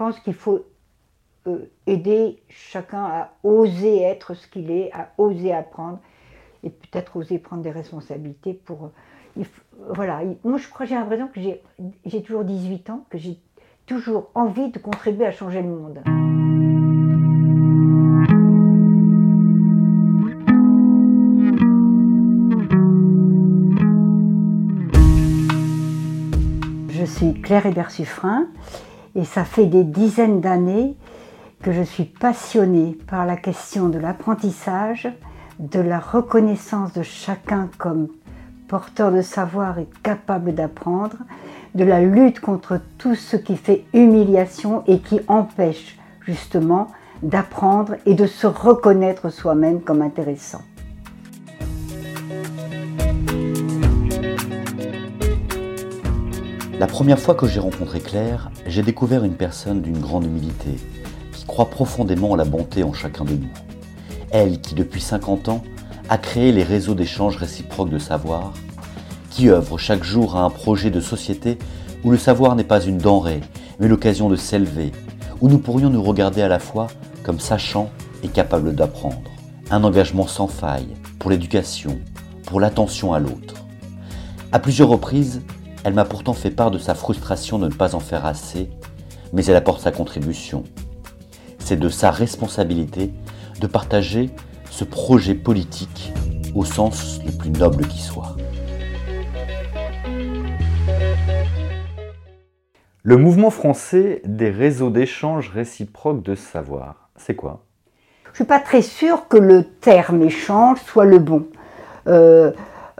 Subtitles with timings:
[0.00, 0.64] pense qu'il faut
[1.46, 5.98] euh, aider chacun à oser être ce qu'il est, à oser apprendre
[6.64, 8.86] et peut-être oser prendre des responsabilités pour.
[9.36, 9.42] Euh,
[9.90, 11.38] voilà, moi je crois, j'ai l'impression que
[12.06, 13.38] j'ai toujours 18 ans, que j'ai
[13.84, 16.02] toujours envie de contribuer à changer le monde.
[26.88, 28.48] Je suis Claire Hébert-Suffrin
[29.14, 30.96] et ça fait des dizaines d'années
[31.62, 35.08] que je suis passionnée par la question de l'apprentissage,
[35.58, 38.08] de la reconnaissance de chacun comme
[38.68, 41.16] porteur de savoir et capable d'apprendre,
[41.74, 46.88] de la lutte contre tout ce qui fait humiliation et qui empêche justement
[47.22, 50.62] d'apprendre et de se reconnaître soi-même comme intéressant.
[56.80, 60.76] La première fois que j'ai rencontré Claire, j'ai découvert une personne d'une grande humilité,
[61.46, 63.50] croit profondément en la bonté en chacun de nous.
[64.30, 65.62] Elle qui, depuis 50 ans,
[66.08, 68.54] a créé les réseaux d'échange réciproques de savoir,
[69.28, 71.58] qui œuvre chaque jour à un projet de société
[72.02, 73.42] où le savoir n'est pas une denrée,
[73.78, 74.90] mais l'occasion de s'élever,
[75.42, 76.86] où nous pourrions nous regarder à la fois
[77.24, 77.90] comme sachant
[78.22, 79.30] et capables d'apprendre.
[79.70, 81.98] Un engagement sans faille pour l'éducation,
[82.46, 83.66] pour l'attention à l'autre.
[84.50, 85.42] À plusieurs reprises,
[85.84, 88.70] elle m'a pourtant fait part de sa frustration de ne pas en faire assez,
[89.32, 90.64] mais elle apporte sa contribution
[91.70, 93.12] c'est de sa responsabilité
[93.60, 94.30] de partager
[94.70, 96.12] ce projet politique
[96.54, 98.36] au sens le plus noble qui soit.
[103.04, 107.64] Le mouvement français des réseaux d'échange réciproques de savoir, c'est quoi?
[108.24, 111.46] Je ne suis pas très sûre que le terme échange soit le bon.
[112.08, 112.50] Euh,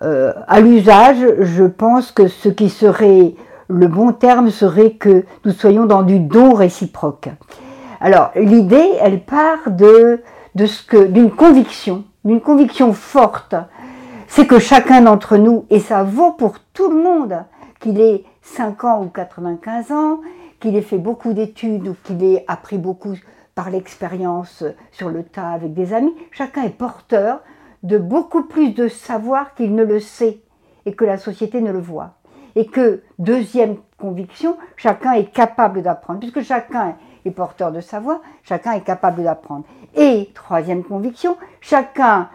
[0.03, 3.35] euh, à l'usage, je pense que ce qui serait
[3.69, 7.29] le bon terme serait que nous soyons dans du don réciproque.
[8.01, 10.23] Alors, l'idée, elle part de,
[10.55, 13.55] d'une conviction, d'une conviction forte.
[14.27, 17.45] C'est que chacun d'entre nous, et ça vaut pour tout le monde,
[17.79, 20.21] qu'il ait 5 ans ou 95 ans,
[20.61, 23.15] qu'il ait fait beaucoup d'études ou qu'il ait appris beaucoup
[23.55, 27.41] par l'expérience sur le tas avec des amis, chacun est porteur
[27.83, 30.41] de beaucoup plus de savoir qu'il ne le sait
[30.87, 32.15] et que la société ne le voit.
[32.57, 38.73] Et que, deuxième conviction, chacun est capable d'apprendre, puisque chacun est porteur de savoir, chacun
[38.73, 39.65] est capable d'apprendre.
[39.95, 42.29] Et troisième conviction, chacun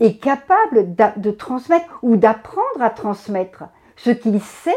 [0.00, 3.64] est capable de transmettre ou d'apprendre à transmettre
[3.96, 4.76] ce qu'il sait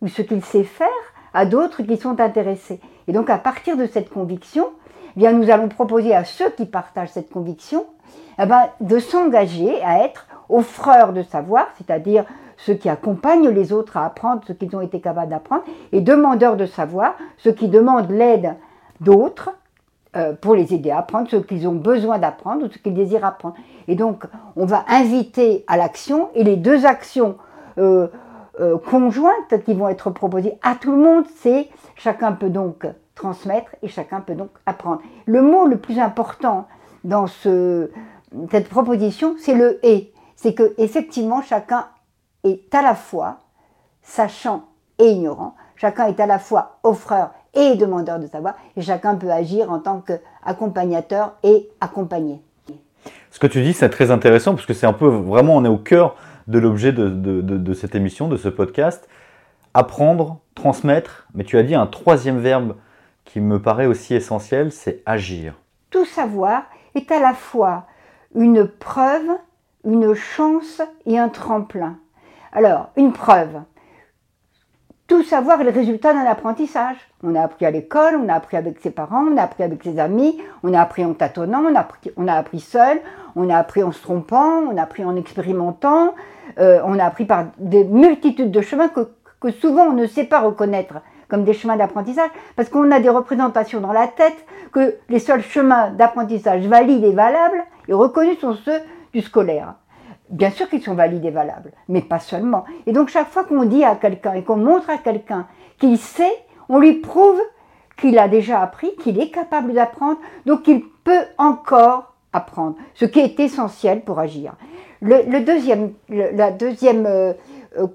[0.00, 0.88] ou ce qu'il sait faire
[1.32, 2.80] à d'autres qui sont intéressés.
[3.06, 4.70] Et donc à partir de cette conviction,
[5.16, 7.86] eh bien, nous allons proposer à ceux qui partagent cette conviction
[8.38, 12.24] eh ben, de s'engager à être offreurs de savoir, c'est-à-dire
[12.56, 16.56] ceux qui accompagnent les autres à apprendre ce qu'ils ont été capables d'apprendre, et demandeurs
[16.56, 18.54] de savoir, ceux qui demandent l'aide
[19.00, 19.50] d'autres
[20.14, 23.24] euh, pour les aider à apprendre ce qu'ils ont besoin d'apprendre ou ce qu'ils désirent
[23.24, 23.56] apprendre.
[23.88, 24.24] Et donc,
[24.56, 27.36] on va inviter à l'action, et les deux actions
[27.78, 28.08] euh,
[28.60, 33.74] euh, conjointes qui vont être proposées à tout le monde, c'est chacun peut donc transmettre
[33.82, 35.02] et chacun peut donc apprendre.
[35.26, 36.66] Le mot le plus important
[37.04, 37.90] dans ce,
[38.50, 40.12] cette proposition, c'est le et.
[40.36, 41.86] C'est que effectivement chacun
[42.44, 43.38] est à la fois
[44.02, 44.64] sachant
[44.98, 49.30] et ignorant, chacun est à la fois offreur et demandeur de savoir, et chacun peut
[49.30, 52.40] agir en tant qu'accompagnateur et accompagné.
[53.30, 55.68] Ce que tu dis, c'est très intéressant, parce que c'est un peu, vraiment, on est
[55.68, 56.16] au cœur
[56.48, 59.08] de l'objet de, cette émission, de ce podcast.
[59.74, 62.76] Apprendre, transmettre, mais tu as dit un troisième verbe
[63.24, 65.54] qui me paraît aussi essentiel, c'est agir.
[65.90, 67.86] Tout savoir est à la fois
[68.34, 69.30] une preuve,
[69.84, 71.98] une chance et un tremplin.
[72.52, 73.62] Alors, une preuve.
[75.06, 76.96] Tout savoir est le résultat d'un apprentissage.
[77.22, 79.82] On a appris à l'école, on a appris avec ses parents, on a appris avec
[79.82, 81.62] ses amis, on a appris en tâtonnant,
[82.16, 83.00] on a appris, seul,
[83.36, 86.14] on a appris en se trompant, on a appris en expérimentant,
[86.58, 90.40] euh, on a appris par des multitudes de chemins que souvent on ne sait pas
[90.40, 90.94] reconnaître
[91.32, 95.40] comme des chemins d'apprentissage, parce qu'on a des représentations dans la tête que les seuls
[95.40, 98.78] chemins d'apprentissage valides et valables et reconnus sont ceux
[99.14, 99.76] du scolaire.
[100.28, 102.66] Bien sûr qu'ils sont valides et valables, mais pas seulement.
[102.86, 105.46] Et donc chaque fois qu'on dit à quelqu'un et qu'on montre à quelqu'un
[105.78, 106.36] qu'il sait,
[106.68, 107.40] on lui prouve
[107.96, 113.20] qu'il a déjà appris, qu'il est capable d'apprendre, donc qu'il peut encore apprendre, ce qui
[113.20, 114.52] est essentiel pour agir.
[115.00, 117.32] Le, deuxième, la deuxième euh,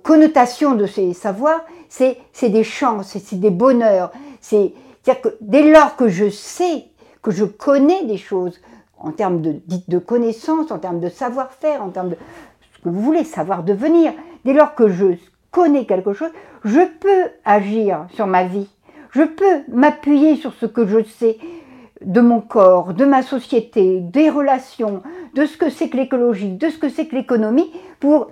[0.03, 4.11] connotation de ces savoirs, c'est des chances, c'est des bonheurs.
[4.41, 6.85] C'est-à-dire que dès lors que je sais,
[7.21, 8.59] que je connais des choses,
[8.99, 12.17] en termes de, de connaissances, en termes de savoir-faire, en termes de
[12.75, 14.13] ce que vous voulez, savoir devenir,
[14.43, 15.05] dès lors que je
[15.51, 16.31] connais quelque chose,
[16.63, 18.67] je peux agir sur ma vie.
[19.11, 21.37] Je peux m'appuyer sur ce que je sais
[22.01, 25.01] de mon corps, de ma société, des relations,
[25.33, 28.29] de ce que c'est que l'écologie, de ce que c'est que l'économie, pour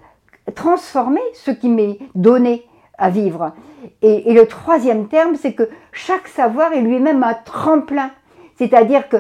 [0.53, 2.65] transformer ce qui m'est donné
[2.97, 3.53] à vivre.
[4.01, 8.12] Et, le troisième terme, c'est que chaque savoir est lui-même un tremplin.
[8.57, 9.18] C'est-à-dire que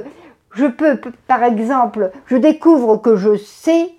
[0.53, 3.89] je peux, par exemple, je découvre que je sais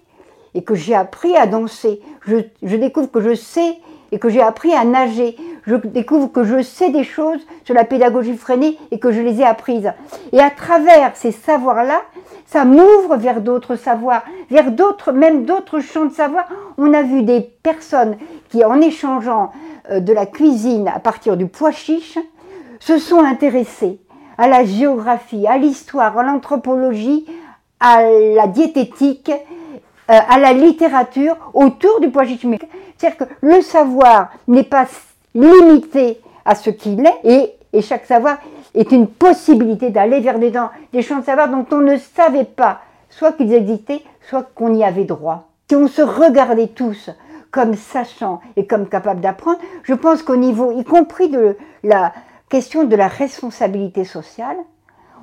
[0.55, 2.01] et que j'ai appris à danser.
[2.27, 3.79] Je, découvre que je sais
[4.13, 5.37] et que j'ai appris à nager.
[5.67, 9.41] Je découvre que je sais des choses sur la pédagogie freinée et que je les
[9.41, 9.93] ai apprises.
[10.33, 12.03] Et à travers ces savoirs-là,
[12.47, 16.47] ça m'ouvre vers d'autres savoirs, vers d'autres, même d'autres champs de savoir.
[16.79, 18.17] On a vu des personnes
[18.49, 19.51] qui, en échangeant
[19.91, 22.19] euh, de la cuisine à partir du pois chiche,
[22.79, 23.99] se sont intéressées
[24.39, 27.27] à la géographie, à l'histoire, à l'anthropologie,
[27.81, 29.33] à la diététique
[30.09, 32.63] euh, à la littérature autour du poids chimique.
[32.97, 34.87] C'est-à-dire que le savoir n'est pas
[35.37, 38.39] limité à ce qu'il est et, chaque savoir
[38.75, 40.51] est une possibilité d'aller vers des,
[40.93, 42.81] des champs de savoir dont on ne savait pas,
[43.11, 45.49] soit qu'ils existaient, soit qu'on y avait droit.
[45.69, 47.11] Si on se regardait tous
[47.51, 52.15] comme sachant et comme capable d'apprendre, je pense qu'au niveau, y compris de la
[52.49, 54.57] question de la responsabilité sociale,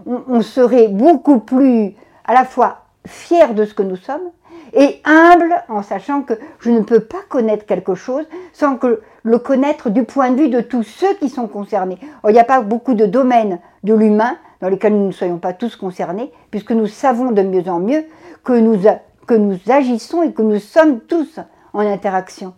[0.05, 1.95] on, on serait beaucoup plus
[2.25, 4.29] à la fois fier de ce que nous sommes,
[4.73, 9.39] et humble en sachant que je ne peux pas connaître quelque chose sans que le
[9.39, 11.97] connaître du point de vue de tous ceux qui sont concernés.
[12.27, 15.53] il n'y a pas beaucoup de domaines de l'humain dans lesquels nous ne soyons pas
[15.53, 18.05] tous concernés, puisque nous savons de mieux en mieux
[18.43, 18.81] que nous,
[19.27, 21.39] que nous agissons et que nous sommes tous
[21.73, 22.53] en interaction.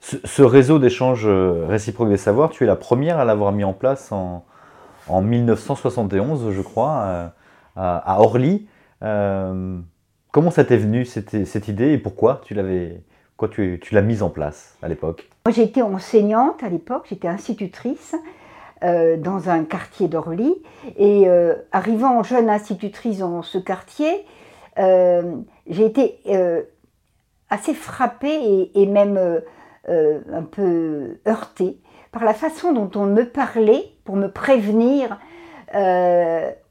[0.00, 3.74] Ce, réseau d'échange euh, réciproque des savoirs, tu es la première à l'avoir mis en
[3.74, 4.44] place en,
[5.08, 7.28] en 1971, je crois, euh,
[7.76, 8.66] à, Orly.
[9.02, 9.78] Euh,
[10.32, 13.02] Comment ça t'est venu cette, idée et pourquoi tu l'avais
[13.40, 18.14] quoi tu, l'as mise en place à l'époque Moi j'étais enseignante à l'époque, j'étais institutrice
[18.84, 20.54] euh, dans un quartier d'Orly.
[20.98, 24.26] Et euh, arrivant jeune institutrice dans ce quartier,
[24.78, 26.20] euh, j'ai été
[27.48, 29.18] assez frappée et même
[29.88, 31.78] un peu heurtée
[32.12, 35.18] par la façon dont on me parlait pour me prévenir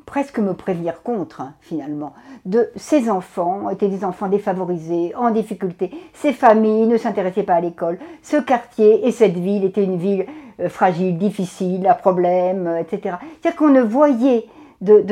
[0.10, 2.14] presque me prévenir contre, hein, finalement,
[2.46, 5.92] de ces enfants, étaient des enfants défavorisés, en difficulté.
[6.14, 8.00] Ces familles ne s'intéressaient pas à l'école.
[8.24, 10.26] Ce quartier et cette ville étaient une ville
[10.60, 13.18] euh, fragile, difficile, à problème, euh, etc.
[13.40, 14.48] C'est-à-dire qu'on ne voyait
[14.82, 15.06] de,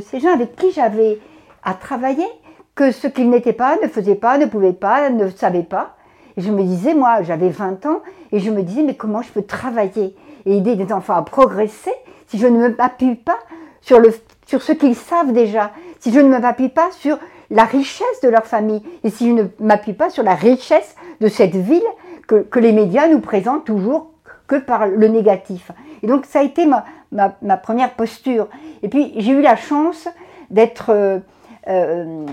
[0.00, 1.18] ces gens avec qui j'avais
[1.64, 2.28] à travailler
[2.76, 5.96] que ce qu'ils n'étaient pas, ne faisaient pas, ne pouvaient pas, ne savaient pas.
[6.36, 9.32] Et je me disais, moi, j'avais 20 ans, et je me disais, mais comment je
[9.32, 10.14] peux travailler
[10.46, 11.92] et aider des enfants à progresser
[12.28, 13.38] si je ne m'appuie pas
[13.84, 14.10] sur le
[14.46, 17.18] sur ce qu'ils savent déjà, si je ne m'appuie pas sur
[17.50, 21.28] la richesse de leur famille et si je ne m'appuie pas sur la richesse de
[21.28, 21.82] cette ville
[22.26, 24.10] que, les médias nous présentent toujours
[24.46, 25.70] que par le négatif.
[26.02, 28.48] Et donc ça a été ma, première posture.
[28.82, 30.08] Et puis j'ai eu la chance
[30.50, 31.18] d'être euh,
[31.68, 32.26] euh,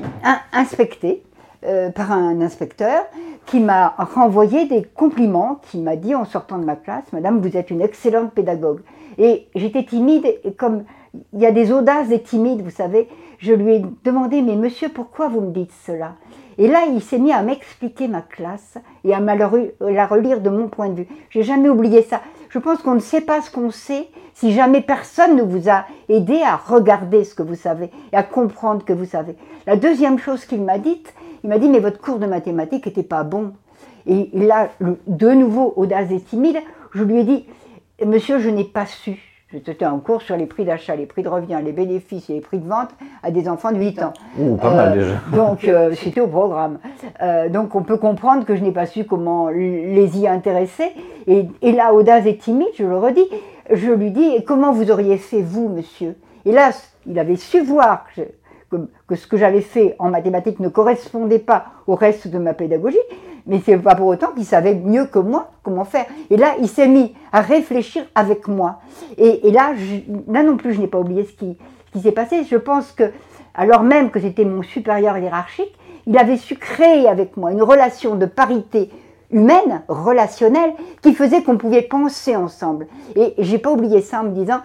[0.54, 1.24] inspectée
[1.64, 3.04] euh, par un inspecteur
[3.46, 7.56] qui m'a renvoyé des compliments, qui m'a dit en sortant de ma classe, Madame, vous
[7.58, 8.82] êtes une excellente pédagogue.
[9.18, 10.84] Et j'étais timide et comme
[11.34, 13.08] il y a des audaces des timides, vous savez.
[13.38, 16.16] Je lui ai demandé, mais monsieur, pourquoi vous me dites cela?
[16.58, 20.68] Et là, il s'est mis à m'expliquer ma classe et à la relire de mon
[20.68, 21.08] point de vue.
[21.30, 22.22] J'ai jamais oublié ça.
[22.50, 25.86] Je pense qu'on ne sait pas ce qu'on sait si jamais personne ne vous a
[26.08, 29.36] aidé à regarder ce que vous savez et à comprendre que vous savez.
[29.66, 31.14] La deuxième chose qu'il m'a dite,
[31.44, 33.54] il m'a dit, mais votre cours de mathématiques n'était pas bon.
[34.06, 36.58] Et là, de nouveau, audace et timide,
[36.94, 37.46] je lui ai dit,
[38.06, 39.31] monsieur, je n'ai pas su.
[39.52, 42.42] C'était un cours sur les prix d'achat, les prix de revient, les bénéfices et les
[42.42, 42.90] prix de vente
[43.22, 44.14] à des enfants de 8 ans.
[44.40, 45.12] Ouh, pas mal déjà.
[45.12, 46.80] Euh, donc, euh, c'était au programme.
[47.22, 50.92] Euh, donc, on peut comprendre que je n'ai pas su comment les y intéresser.
[51.28, 53.28] Et, et là, audace et timide, je le redis,
[53.70, 56.16] je lui dis, comment vous auriez fait, vous, monsieur?
[56.46, 56.72] Là,
[57.06, 58.22] il avait su voir que,
[59.08, 62.98] que ce que j'avais fait en mathématiques ne correspondait pas au reste de ma pédagogie
[63.48, 66.06] mais c'est pas pour autant qu'il savait mieux que moi comment faire.
[66.30, 68.80] Et là, il s'est mis à réfléchir avec moi.
[69.18, 69.74] Et, là,
[70.28, 72.44] là non plus, je n'ai pas oublié ce qui, ce qui s'est passé.
[72.50, 73.12] Je pense que,
[73.54, 75.74] alors même que c'était mon supérieur hiérarchique,
[76.08, 78.90] il avait su créer avec moi une relation de parité
[79.32, 82.88] humaine, relationnelle, qui faisait qu'on pouvait penser ensemble.
[83.16, 84.60] Et j'ai pas oublié ça en me disant,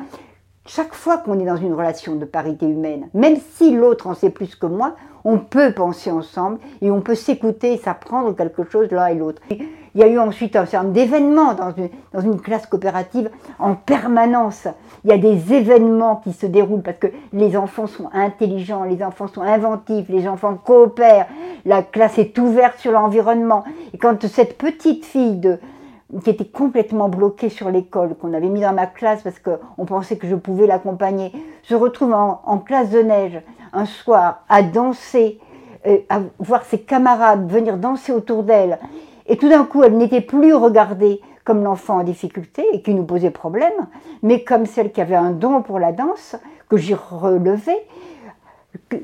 [0.66, 4.30] chaque fois qu'on est dans une relation de parité humaine, même si l'autre en sait
[4.30, 8.90] plus que moi, on peut penser ensemble et on peut s'écouter et s'apprendre quelque chose
[8.92, 9.42] l'un et l'autre.
[9.50, 13.30] Il y a eu ensuite un certain nombre d'événements dans une, dans une classe coopérative
[13.58, 14.68] en permanence.
[15.04, 19.02] Il y a des événements qui se déroulent parce que les enfants sont intelligents, les
[19.02, 21.26] enfants sont inventifs, les enfants coopèrent,
[21.64, 23.64] la classe est ouverte sur l'environnement.
[23.94, 25.58] Et quand cette petite fille de
[26.22, 30.16] qui était complètement bloqué sur l'école, qu'on avait mis dans ma classe parce qu'on pensait
[30.16, 31.32] que je pouvais l'accompagner,
[31.62, 33.40] se retrouve en, classe de neige
[33.72, 35.40] un soir à danser,
[35.86, 38.78] euh, à voir ses camarades venir danser autour d'elle,
[39.26, 43.04] et tout d'un coup elle n'était plus regardée comme l'enfant en difficulté et qui nous
[43.04, 43.86] posait problème,
[44.22, 46.36] mais comme celle qui avait un don pour la danse,
[46.68, 47.72] que j'ai relevé.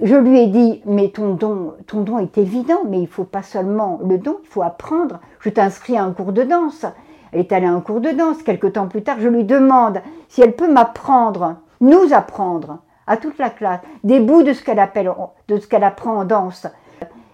[0.03, 3.43] Je lui ai dit, mais ton don, ton don est évident, mais il faut pas
[3.43, 5.21] seulement le don, il faut apprendre.
[5.41, 6.87] Je t'inscris à un cours de danse.
[7.33, 8.43] Elle est allée à un cours de danse.
[8.43, 13.39] Quelque temps plus tard, je lui demande si elle peut m'apprendre, nous apprendre, à toute
[13.39, 15.13] la classe, des bouts de ce qu'elle appelle,
[15.49, 16.67] de ce qu'elle apprend en danse.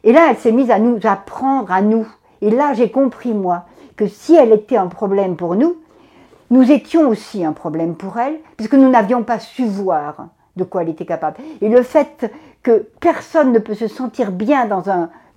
[0.05, 2.07] Et là, elle s'est mise à nous apprendre à nous.
[2.41, 3.65] Et là, j'ai compris, moi,
[3.97, 5.77] que si elle était un problème pour nous,
[6.51, 10.83] nous étions aussi un problème pour elle, puisque nous n'avions pas su voir de quoi
[10.83, 11.39] elle était capable.
[11.63, 12.31] Et le fait
[12.63, 14.83] que personne ne peut se sentir bien dans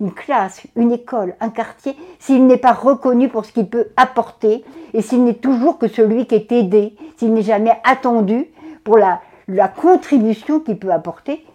[0.00, 4.64] une classe, une école, un quartier, s'il n'est pas reconnu pour ce qu'il peut apporter,
[4.92, 8.48] et s'il n'est toujours que celui qui est aidé, s'il n'est jamais attendu
[8.84, 11.46] pour la, la contribution qu'il peut apporter,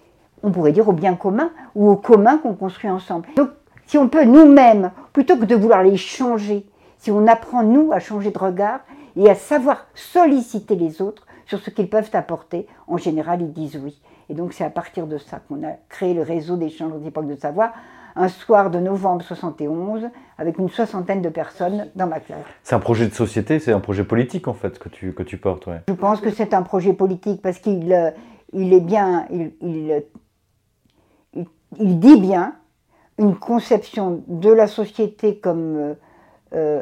[0.41, 3.27] on pourrait dire au bien commun ou au commun qu'on construit ensemble.
[3.35, 3.49] Donc,
[3.85, 6.65] si on peut nous-mêmes, plutôt que de vouloir les changer,
[6.97, 8.79] si on apprend, nous, à changer de regard
[9.15, 13.79] et à savoir solliciter les autres sur ce qu'ils peuvent apporter, en général, ils disent
[13.83, 13.99] oui.
[14.29, 17.27] Et donc, c'est à partir de ça qu'on a créé le réseau d'échanges aux époques
[17.27, 17.71] de savoir,
[18.15, 22.39] un soir de novembre 71, avec une soixantaine de personnes dans ma classe.
[22.63, 25.37] C'est un projet de société, c'est un projet politique, en fait, que tu, que tu
[25.37, 25.81] portes, ouais.
[25.87, 28.11] Je pense que c'est un projet politique parce qu'il euh,
[28.53, 30.03] il est bien, il, il,
[31.79, 32.55] il, dit bien
[33.17, 35.93] une conception de la société comme euh,
[36.53, 36.81] euh,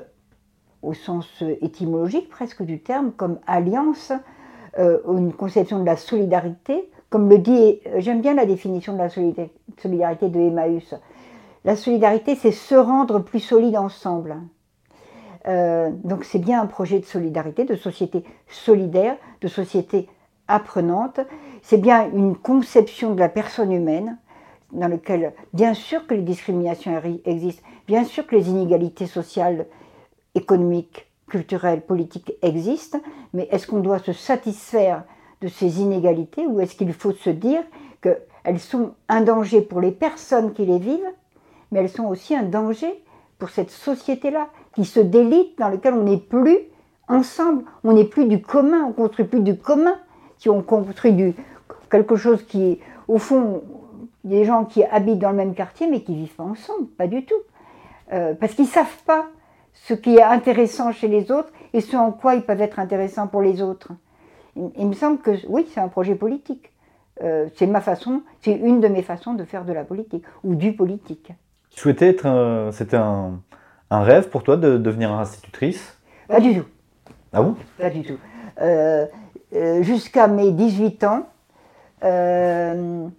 [0.81, 4.13] au sens étymologique presque du terme, comme alliance,
[4.79, 9.09] euh, une conception de la solidarité, comme le dit, j'aime bien la définition de la
[9.09, 10.95] solidarité de Emmaüs.
[11.63, 14.37] La solidarité, c'est se rendre plus solide ensemble.
[15.47, 20.09] Euh, donc c'est bien un projet de solidarité, de société solidaire, de société
[20.47, 21.19] apprenante.
[21.61, 24.17] C'est bien une conception de la personne humaine
[24.71, 29.67] dans lequel, bien sûr que les discriminations existent, bien sûr que les inégalités sociales
[30.33, 32.99] économiques, culturelles, politiques existent,
[33.33, 35.03] mais est-ce qu'on doit se satisfaire
[35.41, 37.61] de ces inégalités ou est-ce qu'il faut se dire
[38.01, 41.11] qu'elles sont un danger pour les personnes qui les vivent,
[41.71, 43.03] mais elles sont aussi un danger
[43.39, 46.57] pour cette société-là qui se délite, dans laquelle on n'est plus
[47.07, 49.95] ensemble, on n'est plus du commun, on construit plus du commun,
[50.37, 51.33] si on construit du,
[51.89, 53.63] quelque chose qui est, au fond,
[54.23, 57.25] des gens qui habitent dans le même quartier mais qui vivent pas ensemble, pas du
[57.25, 57.35] tout.
[58.11, 59.27] Euh, parce qu'ils savent pas
[59.75, 63.27] ce qui est intéressant chez les autres et ce en quoi ils peuvent être intéressants
[63.27, 63.91] pour les autres.
[64.55, 66.71] Il, me semble que oui, c'est un projet politique.
[67.21, 70.55] Euh, c'est ma façon, c'est une de mes façons de faire de la politique ou
[70.55, 71.33] du politique.
[71.69, 73.41] Tu souhaitais être, c'était un,
[73.91, 75.97] rêve pour toi de devenir institutrice?
[76.27, 76.65] Pas du tout.
[77.33, 77.55] Ah bon?
[77.77, 78.17] Pas du tout.
[78.61, 79.05] Euh,
[79.81, 81.27] jusqu'à mes 18 ans,
[82.01, 83.09] je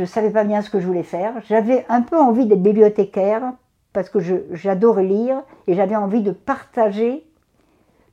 [0.00, 1.34] ne savais pas bien ce que je voulais faire.
[1.48, 3.52] J'avais un peu envie d'être bibliothécaire
[3.94, 4.18] parce que
[4.50, 7.24] j'adore lire et j'avais envie de partager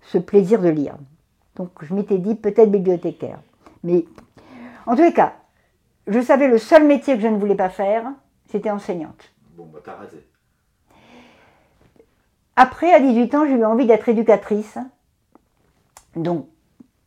[0.02, 0.96] ce plaisir de lire.
[1.58, 3.40] Donc je m'étais dit peut-être bibliothécaire.
[3.84, 4.06] Mais
[4.86, 5.34] en tous les cas,
[6.08, 8.06] je savais le seul métier que je ne voulais pas faire,
[8.50, 9.34] c'était enseignante.
[9.58, 10.18] Bon, bah t'as raté.
[12.56, 14.78] Après, à 18 ans, j'ai eu envie d'être éducatrice.
[16.16, 16.48] Donc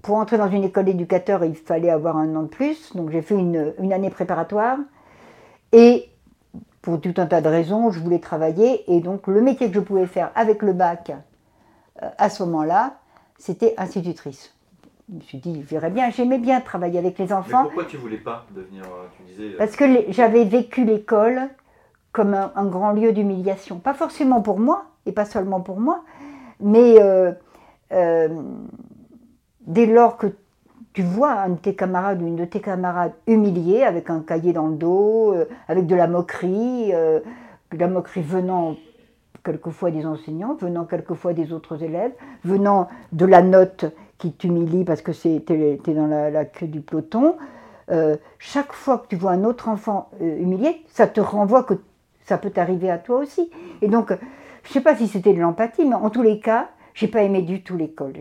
[0.03, 2.95] pour entrer dans une école d'éducateur, il fallait avoir un an de plus.
[2.97, 4.79] Donc j'ai fait une, année préparatoire.
[5.71, 6.09] Et
[6.85, 8.85] pour tout un tas de raisons, je voulais travailler.
[8.95, 11.13] Et donc le métier que je pouvais faire avec le bac
[12.03, 12.99] euh, à ce moment-là,
[13.39, 14.55] c'était institutrice.
[15.09, 17.63] Je me suis dit, je verrais bien, j'aimais bien travailler avec les enfants.
[17.63, 21.49] Mais pourquoi tu voulais pas devenir, euh, tu disais, euh, Parce que j'avais vécu l'école
[22.13, 23.79] comme un, grand lieu d'humiliation.
[23.79, 26.05] Pas forcément pour moi, et pas seulement pour moi,
[26.61, 26.97] mais
[27.91, 30.27] dès lors que
[30.95, 34.53] tu vois un de tes camarades ou une de tes camarades humiliée avec un cahier
[34.53, 37.19] dans le dos, euh, avec de la moquerie, euh,
[37.73, 38.77] de la moquerie venant
[39.45, 42.13] quelquefois des enseignants, venant quelquefois des autres élèves,
[42.45, 43.87] venant de la note
[44.19, 47.37] qui t'humilie parce que tu es dans la, queue du peloton,
[47.91, 51.75] euh, chaque fois que tu vois un autre enfant humilié, ça te renvoie que
[52.25, 53.51] ça peut t'arriver à toi aussi.
[53.83, 56.69] Et donc, je ne sais pas si c'était de l'empathie, mais en tous les cas,
[56.95, 58.15] j'ai pas aimé du tout l'école.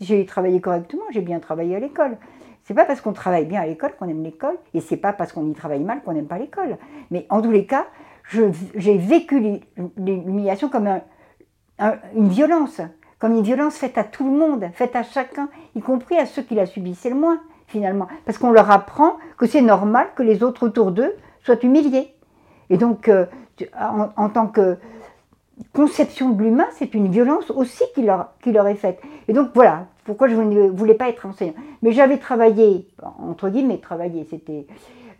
[0.00, 2.16] J'ai travaillé correctement, j'ai bien travaillé à l'école.
[2.64, 5.32] C'est pas parce qu'on travaille bien à l'école qu'on aime l'école, et c'est pas parce
[5.32, 6.78] qu'on y travaille mal qu'on n'aime pas l'école.
[7.10, 7.86] Mais en tous les cas,
[8.32, 9.60] j'ai vécu
[9.96, 11.00] l'humiliation comme
[11.78, 12.80] une violence,
[13.18, 16.42] comme une violence faite à tout le monde, faite à chacun, y compris à ceux
[16.42, 18.08] qui la subissaient le moins, finalement.
[18.24, 22.14] Parce qu'on leur apprend que c'est normal que les autres autour d'eux soient humiliés.
[22.68, 23.26] Et donc, euh,
[23.78, 24.76] en, tant que
[25.72, 28.28] conception de l'humain, c'est une violence aussi qui leur,
[28.66, 29.00] est faite.
[29.28, 31.54] Et donc voilà, pourquoi je ne voulais pas être enseignant.
[31.82, 34.66] Mais j'avais travaillé, entre guillemets, travaillé, c'était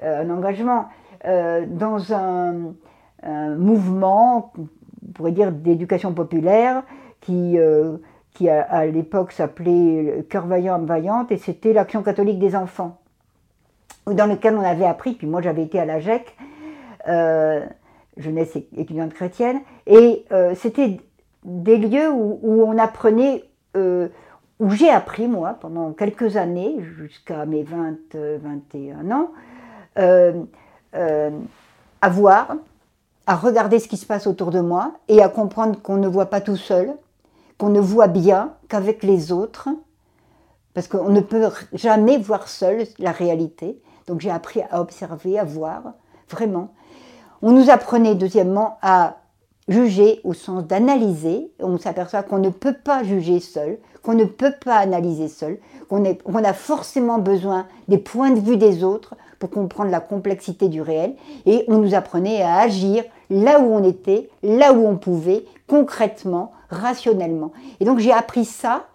[0.03, 0.87] euh, un engagement
[1.27, 2.75] euh, dans un,
[3.57, 6.85] mouvement, on pourrait dire, d'éducation populaire,
[7.21, 7.97] qui, euh,
[8.35, 12.99] qui à, l'époque s'appelait Cœur vaillant, âme vaillante, et c'était l'Action catholique des enfants,
[14.07, 16.37] dans lequel on avait appris, puis moi j'avais été à la GEC,
[18.17, 20.25] jeunesse étudiante chrétienne, et
[20.55, 21.01] c'était
[21.45, 23.45] des lieux où, on apprenait
[24.59, 29.31] où j'ai appris, moi, pendant quelques années, jusqu'à mes 20, 21 ans,
[29.99, 30.43] euh,
[30.95, 31.31] euh,
[32.01, 32.57] à voir,
[33.27, 36.27] à regarder ce qui se passe autour de moi et à comprendre qu'on ne voit
[36.27, 36.95] pas tout seul,
[37.59, 39.69] qu'on ne voit bien qu'avec les autres,
[40.75, 43.81] parce qu'on ne peut jamais voir seul la réalité.
[44.07, 45.83] Donc j'ai appris à observer, à voir,
[46.31, 46.73] vraiment.
[47.43, 49.17] On nous apprenait, deuxièmement, à
[49.69, 51.51] juger au sens d'analyser.
[51.61, 55.59] On s'aperçoit qu'on ne peut pas juger seul, qu'on ne peut pas analyser seul,
[55.89, 60.81] qu'on a forcément besoin des points de vue des autres pour comprendre la complexité du
[60.81, 61.15] réel.
[61.45, 66.53] Et on nous apprenait à agir là où on était, là où on pouvait, concrètement,
[66.71, 67.53] rationnellement.
[67.81, 68.87] Et donc j'ai appris ça.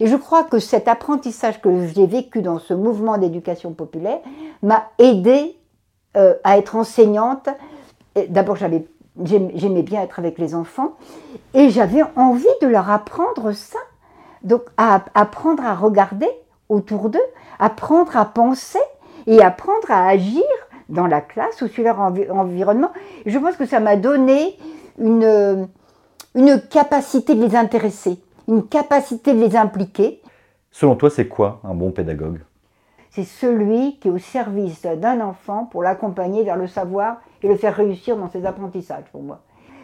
[0.00, 4.18] Et je crois que cet apprentissage que j'ai vécu dans ce mouvement d'éducation populaire
[4.62, 5.56] m'a aidé
[6.16, 7.48] euh, à être enseignante.
[8.28, 8.84] D'abord, j'avais
[9.24, 10.92] j'aimais bien être avec les enfants
[11.54, 13.78] et j'avais envie de leur apprendre ça.
[14.42, 16.28] Donc à apprendre à regarder
[16.68, 17.18] autour d'eux,
[17.58, 18.80] apprendre à penser
[19.26, 20.42] et apprendre à agir
[20.88, 22.90] dans la classe ou sur leur environnement.
[23.26, 24.56] je pense que ça m'a donné
[24.98, 25.68] une,
[26.34, 30.20] une capacité de les intéresser, une capacité de les impliquer.
[30.70, 32.40] Selon toi, c'est quoi un bon pédagogue?
[33.10, 37.56] C'est celui qui est au service d'un enfant pour l'accompagner vers le savoir et le
[37.56, 39.40] faire réussir dans ses apprentissages pour moi.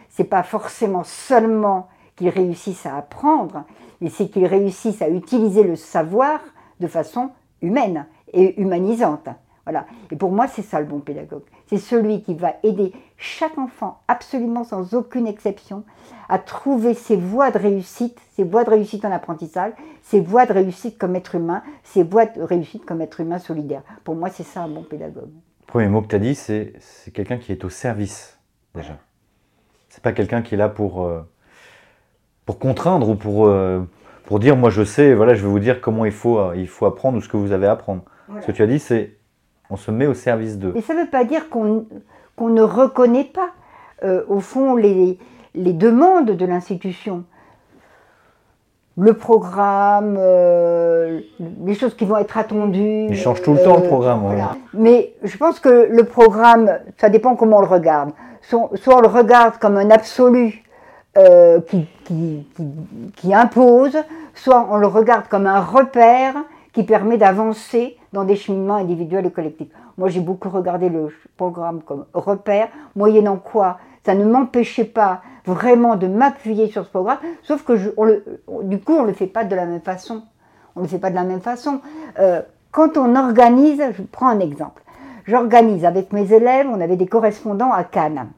[0.09, 3.63] C'est pas forcément seulement qu'il réussisse à apprendre,
[4.01, 6.39] mais c'est qu'il réussisse à utiliser le savoir
[6.79, 9.29] de façon humaine et humanisante.
[9.65, 9.85] Voilà.
[10.11, 11.43] Et pour moi, c'est ça le bon pédagogue.
[11.67, 15.83] C'est celui qui va aider chaque enfant, absolument sans aucune exception,
[16.29, 20.53] à trouver ses voies de réussite, ses voies de réussite en apprentissage, ses voies de
[20.53, 23.81] réussite comme être humain, ses voies de réussite comme être humain solidaire.
[24.05, 25.31] Pour moi, c'est ça un bon pédagogue.
[25.67, 26.73] Le premier mot que tu as dit, c'est
[27.13, 28.39] quelqu'un qui est au service,
[28.73, 28.97] déjà.
[29.89, 31.21] C'est pas quelqu'un qui est là pour, euh,
[32.45, 33.81] pour contraindre ou pour, euh,
[34.25, 36.67] pour dire moi je sais, voilà, je vais vous dire comment il faut, euh, il
[36.67, 38.03] faut apprendre ou ce que vous avez à apprendre.
[38.41, 39.17] Ce que tu as dit, c'est
[39.69, 40.73] on se met au service d'eux.
[40.75, 41.85] Et ça ne veut pas dire qu'on
[42.39, 43.51] ne reconnaît pas,
[44.03, 45.19] euh, au fond, les,
[45.53, 47.25] les demandes de l'institution.
[48.97, 51.19] Le programme, euh,
[51.65, 53.05] les choses qui vont être attendues.
[53.09, 54.23] Il change tout le temps le programme.
[54.73, 58.11] Mais je pense que le programme, ça dépend comment on le regarde.
[58.41, 60.63] Soit, on le regarde comme un absolu
[61.67, 62.47] qui, qui,
[63.15, 63.97] qui, impose,
[64.35, 66.35] soit on le regarde comme un repère
[66.73, 69.69] qui permet d'avancer dans des cheminements individuels et collectifs.
[69.97, 75.21] Moi, j'ai beaucoup regardé le programme comme repère, moyennant quoi ça ne m'empêchait pas
[75.53, 77.73] vraiment de m'appuyer sur ce programme, sauf que
[78.63, 80.23] du coup, on ne le fait pas de la même façon.
[80.75, 81.81] On ne le fait pas de la même façon.
[82.19, 84.83] Euh, quand on organise, je prends un exemple.
[85.25, 88.29] J'organise avec mes élèves, on avait des correspondants à Cannes.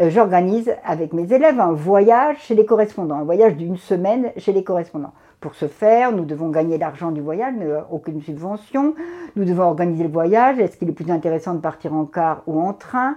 [0.00, 4.52] Euh, j'organise avec mes élèves un voyage chez les correspondants, un voyage d'une semaine chez
[4.52, 5.12] les correspondants.
[5.40, 8.94] Pour ce faire, nous devons gagner l'argent du voyage, mais aucune subvention.
[9.36, 10.58] Nous devons organiser le voyage.
[10.58, 13.16] Est-ce qu'il est plus intéressant de partir en car ou en train?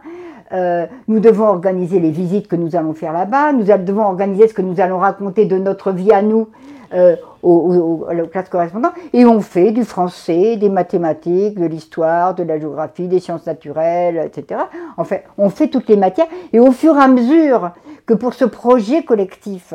[0.51, 3.53] Euh, Nous devons organiser les visites que nous allons faire là-bas.
[3.53, 6.49] Nous devons organiser ce que nous allons raconter de notre vie à nous
[6.93, 8.93] euh, aux, classes correspondantes.
[9.13, 14.23] Et on fait du français, des mathématiques, de l'histoire, de la géographie, des sciences naturelles,
[14.25, 14.61] etc.
[14.97, 16.27] En fait, on fait toutes les matières.
[16.51, 17.71] Et au fur et à mesure
[18.05, 19.73] que pour ce projet collectif,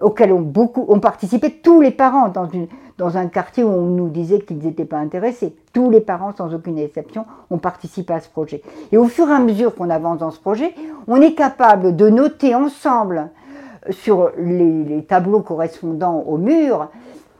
[0.00, 3.86] auquel ont, beaucoup, ont participé tous les parents dans, une, dans un quartier où on
[3.86, 5.54] nous disait qu'ils n'étaient pas intéressés.
[5.72, 8.62] Tous les parents, sans aucune exception, ont participé à ce projet.
[8.92, 10.74] Et au fur et à mesure qu'on avance dans ce projet,
[11.06, 13.30] on est capable de noter ensemble
[13.90, 16.88] sur les, tableaux correspondants au mur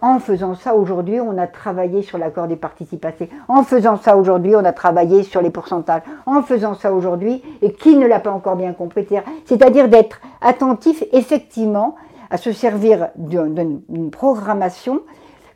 [0.01, 3.27] en faisant ça aujourd'hui, on a travaillé sur l'accord des participations.
[3.49, 6.03] En faisant ça aujourd'hui, on a travaillé sur les pourcentages.
[6.25, 9.09] En faisant ça aujourd'hui, et qui ne l'a pas encore bien compris,
[9.45, 11.97] c'est-à-dire d'être attentif effectivement
[12.31, 15.03] à se servir d'une programmation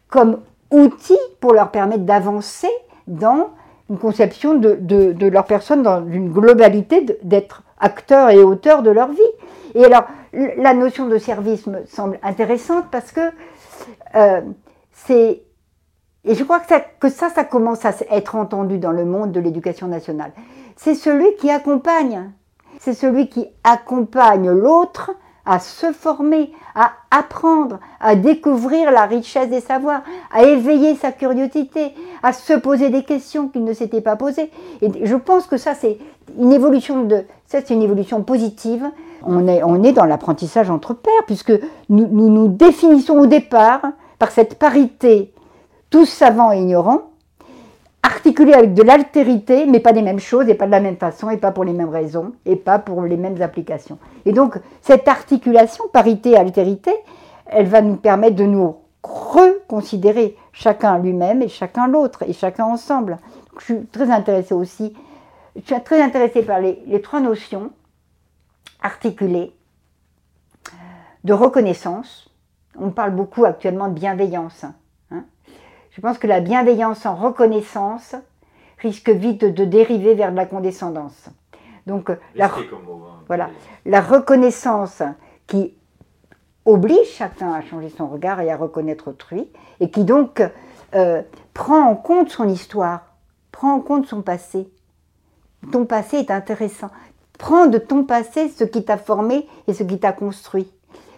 [0.09, 2.71] comme outil pour leur permettre d'avancer
[3.07, 3.51] dans
[3.91, 9.21] une conception de, leur personne, dans une globalité, d'être acteurs et auteurs de leur vie.
[9.75, 13.21] Et alors, la notion de service me semble intéressante parce que
[14.15, 14.41] euh,
[14.93, 15.43] c'est.
[16.25, 19.41] Et je crois que que ça, ça commence à être entendu dans le monde de
[19.41, 20.33] l'éducation nationale.
[20.77, 22.31] C'est celui qui accompagne.
[22.79, 25.11] c'est celui qui accompagne l'autre
[25.45, 30.03] à se former, à apprendre, à découvrir la richesse des savoirs,
[30.33, 34.51] à éveiller sa curiosité, à se poser des questions qu'il ne s'était pas posées.
[34.81, 35.99] Et je pense que ça, c'est
[36.39, 38.85] une évolution de, ça, c'est une évolution positive.
[39.25, 41.53] On est, on est dans l'apprentissage entre pairs, puisque
[41.89, 43.83] nous, nous nous définissons au départ
[44.19, 45.33] par cette parité,
[45.91, 47.12] tous savants et ignorants,
[48.23, 51.29] articulés avec de l'altérité, mais pas des mêmes choses, et pas de la même façon,
[51.29, 53.99] et pas pour les mêmes raisons, et pas pour les mêmes applications.
[54.25, 56.93] Et donc, cette articulation, parité-altérité,
[57.47, 63.19] elle va nous permettre de nous reconsidérer chacun lui-même et chacun l'autre, et chacun ensemble.
[63.59, 64.95] je suis très intéressée aussi,
[65.57, 67.73] je suis très intéressée par les trois notions
[68.81, 69.53] articulées
[71.25, 72.31] de reconnaissance.
[72.79, 74.65] On parle beaucoup actuellement de bienveillance.
[75.93, 78.15] Je pense que la bienveillance en reconnaissance
[78.79, 81.29] risque vite de dériver vers de la condescendance.
[81.87, 82.51] Donc la, hein.
[83.27, 83.51] voilà,
[83.85, 85.03] la reconnaissance
[85.47, 85.75] qui
[86.65, 89.49] oblige chacun à changer son regard et à reconnaître autrui,
[89.81, 90.43] et qui donc
[90.95, 93.15] euh, prend en compte son histoire,
[93.51, 94.71] prend en compte son passé.
[95.73, 96.89] Ton passé est intéressant.
[97.39, 100.73] Prends de ton passé ce qui t'a formé et ce qui t'a construit.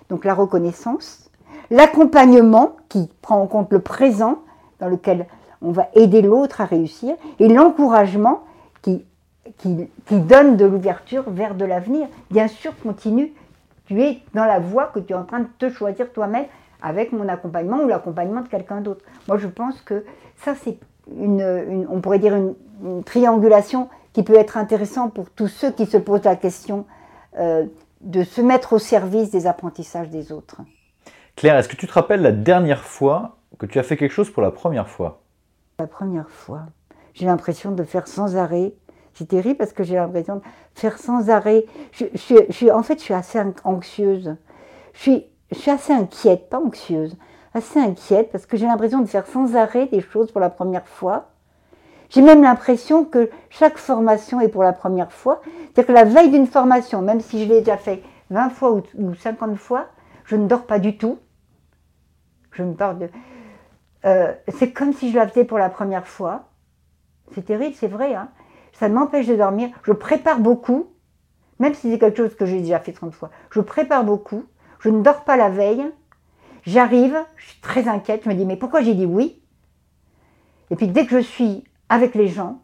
[0.09, 1.31] Donc la reconnaissance,
[1.71, 4.44] l'accompagnement qui prend en compte le présent
[4.85, 5.27] dans lequel
[5.63, 8.45] on va aider l'autre à réussir, et l'encouragement
[8.83, 9.03] qui,
[9.59, 12.07] qui, donne de l'ouverture vers de l'avenir.
[12.31, 13.33] Bien sûr, continue,
[13.87, 16.45] tu es dans la voie que tu es en train de te choisir toi-même
[16.83, 19.05] avec mon accompagnement ou l'accompagnement de quelqu'un d'autre.
[19.27, 20.05] Moi, je pense que
[20.37, 20.77] ça, c'est
[21.19, 22.55] une, on pourrait dire une,
[23.05, 26.85] triangulation qui peut être intéressante pour tous ceux qui se posent la question
[27.39, 27.65] euh,
[28.03, 30.61] de se mettre au service des apprentissages des autres.
[31.37, 34.31] Claire, est-ce que tu te rappelles la dernière fois que tu as fait quelque chose
[34.31, 35.23] pour la première fois
[35.79, 36.63] La première fois,
[37.15, 38.75] j'ai l'impression de faire sans arrêt.
[39.13, 40.43] C'est terrible parce que j'ai l'impression de
[40.75, 41.65] faire sans arrêt.
[41.93, 44.37] Je, en fait, je suis assez anxieuse.
[44.93, 47.17] Je suis, je suis assez inquiète, pas anxieuse,
[47.53, 50.87] assez inquiète parce que j'ai l'impression de faire sans arrêt des choses pour la première
[50.87, 51.31] fois.
[52.11, 55.41] J'ai même l'impression que chaque formation est pour la première fois.
[55.45, 59.15] C'est-à-dire que la veille d'une formation, même si je l'ai déjà fait 20 fois ou,
[59.15, 59.87] 50 fois,
[60.25, 61.19] je ne dors pas du tout.
[62.53, 63.09] Je me parle de.
[64.05, 66.49] Euh, c'est comme si je la faisais pour la première fois.
[67.35, 68.15] C'est terrible, c'est vrai.
[68.15, 68.29] Hein.
[68.73, 69.71] ça m'empêche de dormir.
[69.85, 70.91] Je prépare beaucoup,
[71.59, 73.31] même si c'est quelque chose que j'ai déjà fait 30 fois.
[73.51, 74.45] Je prépare beaucoup.
[74.81, 75.85] Je ne dors pas la veille.
[76.67, 78.23] J'arrive, je suis très inquiète.
[78.25, 79.43] Je me dis, mais pourquoi j'ai dit oui?
[80.71, 82.63] Et puis dès que je suis avec les gens,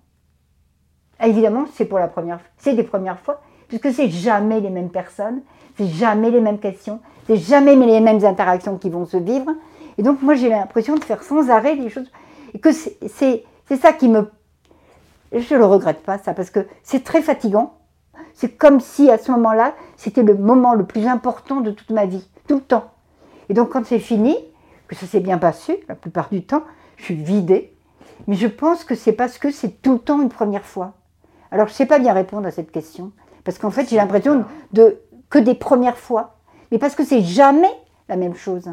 [1.22, 5.42] évidemment, c'est pour la première c'est des premières fois, puisque c'est jamais les mêmes personnes,
[5.76, 9.50] c'est jamais les mêmes questions, c'est jamais les mêmes interactions qui vont se vivre.
[10.00, 12.10] Et donc moi j'ai l'impression de faire sans arrêt des choses.
[12.54, 13.44] Et que c'est
[13.82, 14.30] ça qui me...
[15.30, 17.74] Je ne le regrette pas ça, parce que c'est très fatigant.
[18.32, 22.06] C'est comme si à ce moment-là, c'était le moment le plus important de toute ma
[22.06, 22.92] vie, tout le temps.
[23.50, 24.34] Et donc quand c'est fini,
[24.88, 26.62] que ça s'est bien passé, la plupart du temps,
[26.96, 27.76] je suis vidée.
[28.26, 30.94] Mais je pense que c'est parce que c'est tout le temps une première fois.
[31.50, 33.12] Alors je ne sais pas bien répondre à cette question,
[33.44, 36.38] parce qu'en fait j'ai l'impression de que des premières fois,
[36.72, 37.70] mais parce que c'est jamais
[38.08, 38.70] la même chose.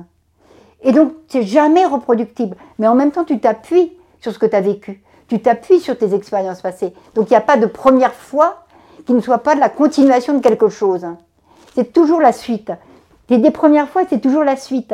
[0.81, 2.55] Et donc, c'est jamais reproductible.
[2.79, 5.03] Mais en même temps, tu t'appuies sur ce que tu as vécu.
[5.27, 6.93] Tu t'appuies sur tes expériences passées.
[7.15, 8.65] Donc, il n'y a pas de première fois
[9.05, 11.05] qui ne soit pas de la continuation de quelque chose.
[11.75, 12.71] C'est toujours la suite.
[13.29, 14.93] Et des premières fois, c'est toujours la suite.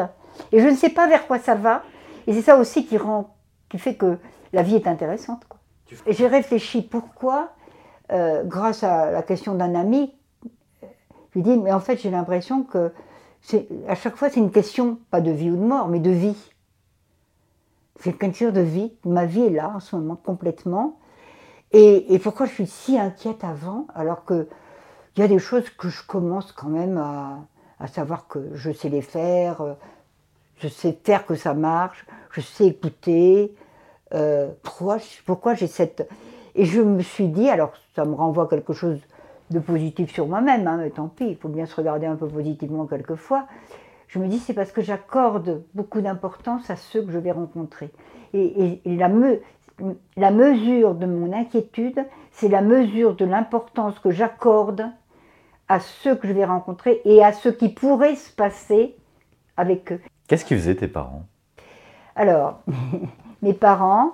[0.51, 1.83] Et je ne sais pas vers quoi ça va.
[2.27, 3.35] Et c'est ça aussi qui rend,
[3.69, 4.17] qui fait que
[4.53, 5.43] la vie est intéressante.
[6.07, 7.51] Et j'ai réfléchi pourquoi,
[8.11, 10.13] euh, grâce à la question d'un ami,
[10.81, 12.91] je lui dis, mais en fait, j'ai l'impression que
[13.87, 16.51] à chaque fois, c'est une question, pas de vie ou de mort, mais de vie.
[17.99, 18.93] C'est une question de vie.
[19.05, 20.99] Ma vie est là en ce moment complètement.
[21.71, 24.45] Et, pourquoi je suis si inquiète avant, alors qu'il
[25.17, 29.01] y a des choses que je commence quand même à, savoir que je sais les
[29.01, 29.75] faire,
[30.57, 33.55] je sais faire que ça marche, je sais écouter.
[34.13, 36.07] Euh, pourquoi, pourquoi j'ai cette...
[36.55, 38.99] Et je me suis dit, alors ça me renvoie quelque chose
[39.51, 42.27] de positif sur moi-même, hein, mais tant pis, il faut bien se regarder un peu
[42.27, 43.45] positivement quelquefois.
[44.07, 47.89] Je me dis, c'est parce que j'accorde beaucoup d'importance à ceux que je vais rencontrer.
[48.33, 49.09] Et, la,
[50.17, 54.89] la mesure de mon inquiétude, c'est la mesure de l'importance que j'accorde
[55.67, 58.95] à ceux que je vais rencontrer et à ce qui pourrait se passer
[59.57, 60.01] avec eux.
[60.27, 61.23] Qu'est-ce qu'ils faisaient tes parents?
[62.15, 62.61] Alors,
[63.41, 64.13] mes parents,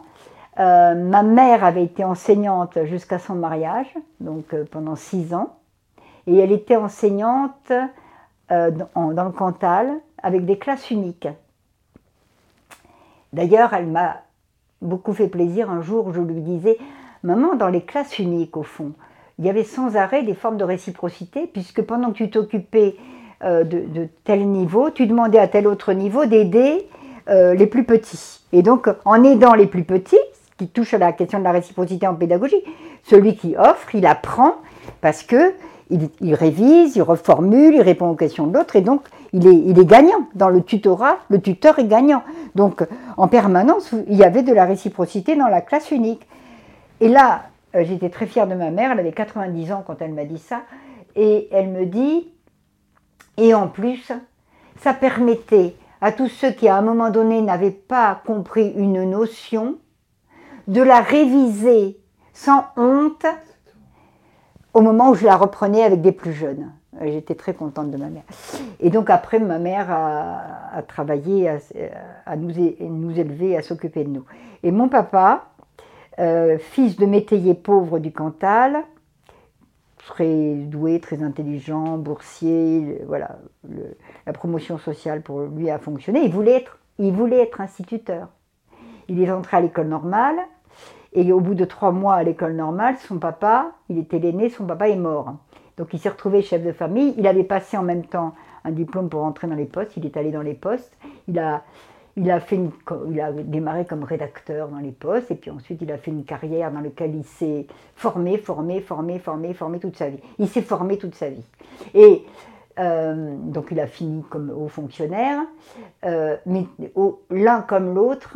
[0.60, 5.56] euh, ma mère avait été enseignante jusqu'à son mariage, donc euh, pendant six ans,
[6.28, 7.72] et elle était enseignante
[8.52, 9.90] euh, dans, le Cantal
[10.22, 11.30] avec des classes uniques.
[13.32, 14.18] D'ailleurs, elle m'a
[14.82, 16.78] beaucoup fait plaisir un jour, je lui disais,
[17.24, 18.92] maman, dans les classes uniques, au fond,
[19.38, 22.98] il y avait sans arrêt des formes de réciprocité, puisque pendant que tu t'occupais
[23.44, 26.86] euh, de, tel niveau, tu demandais à tel autre niveau d'aider
[27.28, 28.42] les plus petits.
[28.54, 30.18] Et donc, en aidant les plus petits,
[30.60, 32.62] qui touche à la question de la réciprocité en pédagogie,
[33.04, 34.56] celui qui offre, il apprend
[35.02, 35.54] parce que
[35.90, 39.02] il, révise, il reformule, il répond aux questions de l'autre, et donc
[39.34, 40.28] il est, gagnant.
[40.36, 42.22] Dans le tutorat, le tuteur est gagnant.
[42.54, 42.86] Donc,
[43.18, 46.28] en permanence, il y avait de la réciprocité dans la classe unique.
[47.00, 47.44] Et là,
[47.76, 50.38] euh, j'étais très fière de ma mère, elle avait 90 ans quand elle m'a dit
[50.38, 50.62] ça,
[51.16, 52.28] et elle me dit,
[53.38, 54.12] et en plus,
[54.82, 59.78] ça permettait à tous ceux qui à un moment donné n'avaient pas compris une notion,
[60.70, 62.00] de la réviser
[62.32, 63.26] sans honte
[64.74, 66.72] au moment où je la reprenais avec des plus jeunes.
[67.02, 68.24] J'étais très contente de ma mère.
[68.80, 74.26] Et donc après, ma mère a, travaillé à, nous, nous, élever, à s'occuper de nous.
[74.64, 75.48] Et mon papa,
[76.20, 78.84] euh, fils de métayer pauvre du Cantal,
[79.98, 83.38] très doué, très intelligent, boursier, voilà,
[84.26, 86.22] la promotion sociale pour lui a fonctionné.
[86.26, 88.28] Il voulait être, il voulait être instituteur.
[89.08, 90.38] Il est entré à l'école normale,
[91.14, 94.66] et au bout de trois mois à l'école normale, son papa, il était l'aîné, son
[94.66, 95.36] papa est mort.
[95.78, 97.16] Donc il s'est retrouvé chef de famille.
[97.18, 98.34] Il avait passé en même temps
[98.66, 99.96] un diplôme pour entrer dans les postes.
[99.98, 100.96] Il est allé dans les postes.
[101.28, 101.64] Il a,
[102.18, 102.60] il a, fait
[103.10, 105.32] il a démarré comme rédacteur dans les postes.
[105.32, 109.20] Et puis ensuite, il a fait une carrière dans laquelle il s'est formé, formé, formé,
[109.20, 110.20] formé, formé toute sa vie.
[110.38, 111.46] Il s'est formé toute sa vie.
[111.94, 112.26] Et
[112.78, 115.40] euh, donc il a fini comme haut fonctionnaire.
[116.06, 116.66] Euh, mais
[117.30, 118.36] l'un comme l'autre,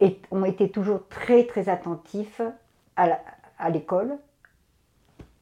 [0.00, 2.40] et ont été toujours très très attentifs
[2.96, 4.16] à l'école,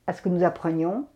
[0.06, 1.06] à, ce que nous apprenions,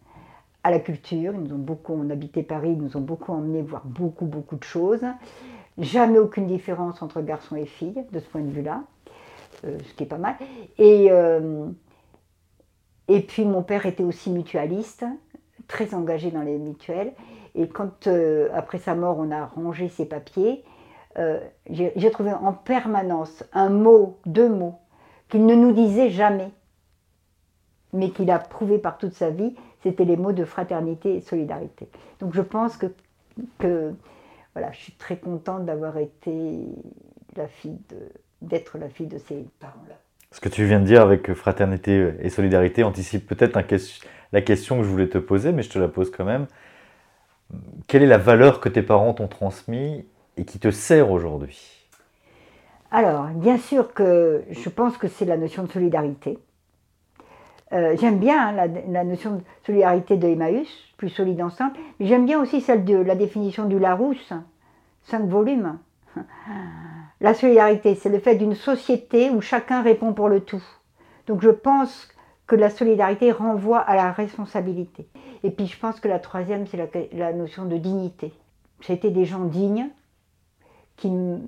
[0.65, 1.35] à la culture.
[1.35, 4.65] Ils ont beaucoup, on habitait Paris, ils nous ont beaucoup emmenés voir beaucoup beaucoup de
[4.65, 5.05] choses.
[5.79, 8.83] Jamais aucune différence entre garçons et filles de ce point de vue-là,
[9.65, 10.35] euh, ce qui est pas mal.
[10.77, 11.69] Et, euh,
[13.07, 15.05] et puis mon père était aussi mutualiste,
[15.69, 17.13] très engagé dans les mutuelles.
[17.55, 20.65] Et quand euh, après sa mort on a rangé ses papiers,
[21.19, 24.79] euh, j'ai trouvé en permanence un mot, deux mots,
[25.29, 26.51] qu'il ne nous disait jamais,
[27.93, 31.89] mais qu'il a prouvé par toute sa vie, c'était les mots de fraternité et solidarité.
[32.21, 32.79] Donc je pense
[33.59, 33.93] que,
[34.55, 36.61] voilà, je suis très contente d'avoir été
[37.37, 37.79] la fille
[38.41, 39.97] d'être la fille de ces parents-là.
[40.31, 43.57] Ce que tu viens de dire avec fraternité et solidarité anticipe peut-être
[44.33, 46.47] la question que je voulais te poser, mais je te la pose quand même.
[47.89, 50.05] Quelle est la valeur que tes parents t'ont transmise
[50.39, 51.59] et qui te sert aujourd'hui
[52.91, 56.39] Alors, bien sûr que je pense que c'est la notion de solidarité.
[57.73, 62.25] Euh, j'aime bien hein, la, notion de solidarité de Emmaüs, plus solide ensemble, mais j'aime
[62.25, 64.33] bien aussi celle de la définition du Larousse,
[65.03, 65.79] cinq volumes.
[67.21, 70.63] La solidarité, c'est le fait d'une société où chacun répond pour le tout.
[71.27, 72.09] Donc je pense
[72.47, 75.09] que la solidarité renvoie à la responsabilité.
[75.43, 78.33] Et puis je pense que la troisième, c'est la notion de dignité.
[78.83, 79.91] C'était des gens dignes,
[81.05, 81.41] ils,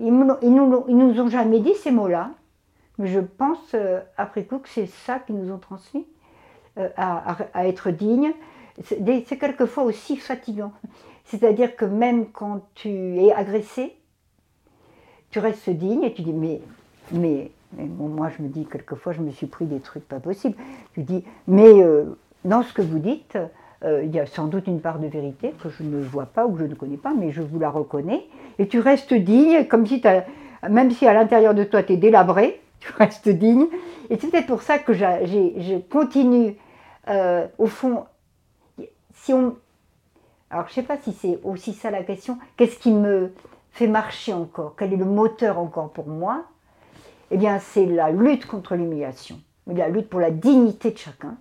[0.00, 2.30] ils, nous, ont jamais dit ces mots-là,
[2.98, 6.06] mais je pense euh, après coup que c'est ça qu'ils nous ont transmis,
[6.78, 8.32] euh, à, à, être digne.
[8.82, 10.72] C'est quelquefois aussi fatigant.
[11.24, 13.96] C'est-à-dire que même quand tu es agressé,
[15.30, 16.60] tu restes digne et tu dis mais,
[17.12, 20.56] mais, moi je me dis quelquefois je me suis pris des trucs pas possibles.
[20.94, 23.38] Tu dis mais euh, dans ce que vous dites,
[23.84, 26.46] euh, il y a sans doute une part de vérité que je ne vois pas
[26.46, 28.26] ou que je ne connais pas, mais je vous la reconnais.
[28.58, 30.00] Et tu restes digne, comme si,
[30.68, 33.66] même si à l'intérieur de toi tu es délabré, tu restes digne.
[34.10, 36.56] Et c'est peut-être pour ça que je continue,
[37.08, 38.04] euh, au fond,
[39.14, 39.56] si on...
[40.50, 43.32] Alors je ne sais pas si c'est aussi ça la question, qu'est-ce qui me
[43.72, 44.74] fait marcher encore?
[44.76, 46.44] Quel est le moteur encore pour moi?
[47.30, 51.36] Eh bien c'est la lutte contre l'humiliation, la lutte pour la dignité de chacun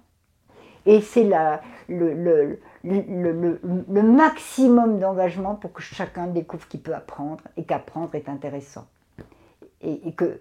[0.85, 7.41] et c'est le, le, le, le, maximum d'engagement pour que chacun découvre qu'il peut apprendre
[7.57, 8.87] et qu'apprendre est intéressant.
[9.83, 10.39] Et, que,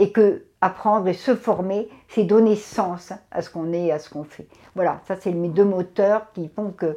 [0.00, 4.00] et que apprendre et se former, c'est donner sens à ce qu'on est et à
[4.00, 4.48] ce qu'on fait.
[4.74, 6.96] Voilà, ça c'est mes deux moteurs qui font que...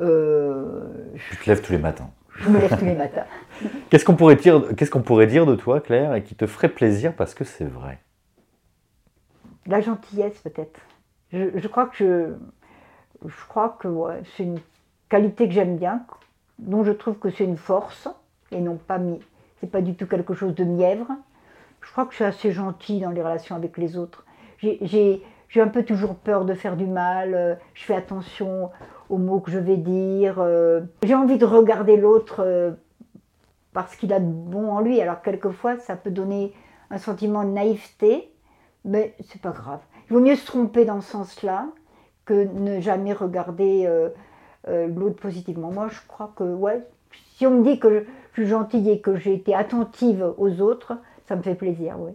[0.00, 2.10] Euh, je te lève tous les matins.
[2.36, 3.24] Je me lève tous les matins.
[3.90, 6.70] Qu'est-ce qu'on pourrait, dire, qu'est-ce qu'on pourrait dire de toi, Claire, et qui te ferait
[6.70, 7.98] plaisir parce que c'est vrai?
[9.66, 10.80] La gentillesse peut-être
[11.32, 12.36] je, crois que,
[14.36, 14.60] c'est une
[15.08, 16.04] qualité que j'aime bien,
[16.58, 18.08] dont je trouve que c'est une force,
[18.50, 18.98] et non pas
[19.60, 21.08] c'est pas du tout quelque chose de mièvre.
[21.80, 24.24] Je crois que je suis assez gentille dans les relations avec les autres.
[24.60, 28.70] J'ai un peu toujours peur de faire du mal, euh, je fais attention
[29.10, 30.36] aux mots que je vais dire.
[30.38, 32.72] Euh, j'ai envie de regarder l'autre euh,
[33.72, 35.00] parce qu'il a de bon en lui.
[35.00, 36.54] Alors quelquefois, ça peut donner
[36.90, 38.32] un sentiment de naïveté,
[38.84, 39.80] mais c'est pas grave.
[40.12, 41.68] Vaut mieux se tromper dans ce sens-là
[42.24, 44.10] que ne jamais regarder euh,
[44.68, 45.72] euh, l'autre positivement.
[45.72, 46.86] Moi, je crois que, ouais,
[47.34, 50.92] si on me dit que je suis gentille et que j'ai été attentive aux autres,
[51.26, 52.12] ça me fait plaisir, oui.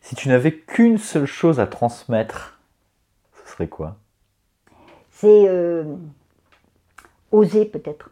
[0.00, 2.60] Si tu n'avais qu'une seule chose à transmettre,
[3.32, 3.96] ce serait quoi?
[5.10, 5.84] C'est euh,
[7.32, 8.10] oser peut-être.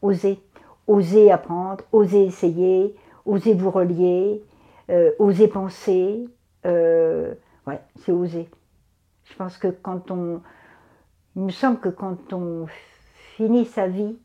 [0.00, 0.40] Oser.
[0.86, 4.42] Oser apprendre, oser essayer, oser vous relier,
[4.90, 6.24] euh, oser penser.
[6.66, 7.34] Euh,
[7.66, 8.48] ouais, c'est oser.
[9.24, 10.40] Je pense que quand on.
[11.34, 12.66] Il me semble que quand on
[13.36, 14.18] finit sa vie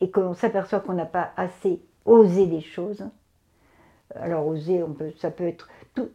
[0.00, 3.06] et, qu'on s'aperçoit qu'on n'a pas assez osé des choses,
[4.14, 4.82] alors oser,
[5.18, 6.08] ça peut être tout,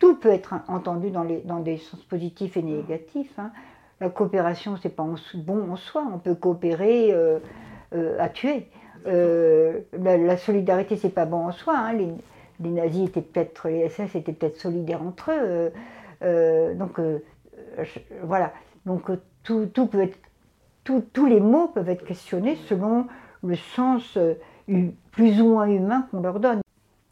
[0.00, 3.38] tout peut être entendu dans, des sens positifs et négatifs.
[3.38, 3.52] hein.
[4.00, 6.06] La coopération, c'est pas bon en soi.
[6.12, 7.38] On peut coopérer euh,
[7.94, 8.68] euh, à tuer.
[9.06, 11.76] Euh, la, la solidarité, c'est pas bon en soi.
[11.78, 11.96] hein.
[12.60, 15.34] Les nazis étaient peut-être, les SS étaient peut-être solidaires entre eux.
[15.40, 15.70] euh,
[16.22, 17.18] euh, donc euh,
[17.82, 18.52] je- voilà.
[18.86, 19.10] Donc
[19.42, 20.18] tout, tout peut être,
[20.84, 23.06] tout- tous les mots peuvent être questionnés selon
[23.42, 24.18] le sens
[25.12, 26.60] plus ou moins humain qu'on leur donne.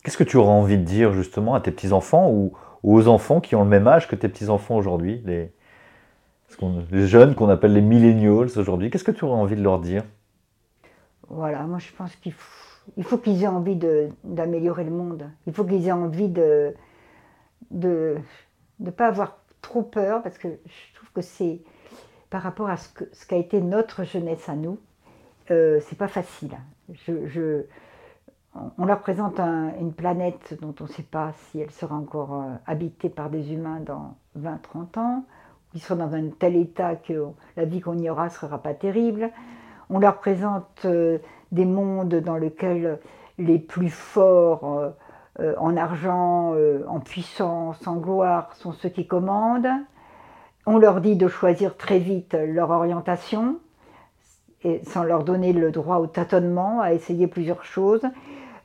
[0.02, 2.52] Qu'est-ce que tu aurais envie de dire justement à tes petits-enfants ou,
[2.82, 5.52] ou aux enfants qui ont le même âge que tes petits-enfants aujourd'hui, les,
[7.06, 8.90] jeunes qu'on appelle les millennials aujourd'hui?
[8.90, 10.02] Qu'est-ce que tu aurais envie de leur dire?
[11.28, 13.78] Voilà, moi je pense qu'il faut, il faut qu'ils aient envie
[14.24, 15.30] d'améliorer le monde.
[15.46, 16.74] Il faut qu'ils aient envie de
[17.70, 18.16] de
[18.80, 21.60] ne pas avoir trop peur, parce que je trouve que c'est
[22.30, 24.78] par rapport à ce qu'a été notre jeunesse à nous,
[25.50, 26.52] euh, c'est pas facile.
[28.78, 32.34] On- leur présente un- une planète dont on ne sait pas si elle sera encore
[32.34, 35.24] euh, habitée par des humains dans 20-30 ans,
[35.74, 37.24] ils seront dans un tel état que
[37.56, 39.30] la vie qu'on y aura ne sera pas terrible.
[39.90, 41.18] On leur présente euh,
[41.52, 42.98] des mondes dans lesquels
[43.38, 44.90] les plus forts euh,
[45.40, 46.54] euh, en argent,
[46.88, 49.68] en puissance, en gloire sont ceux qui commandent.
[50.66, 53.58] On leur dit de choisir très vite leur orientation,
[54.84, 58.00] sans leur donner le droit au tâtonnement, à essayer plusieurs choses.